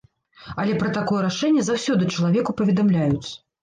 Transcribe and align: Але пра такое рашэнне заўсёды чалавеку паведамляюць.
Але 0.63 0.77
пра 0.79 0.89
такое 0.97 1.21
рашэнне 1.27 1.69
заўсёды 1.71 2.11
чалавеку 2.13 2.51
паведамляюць. 2.61 3.29